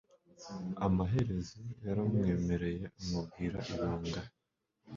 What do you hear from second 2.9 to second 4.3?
amubwira ibanga.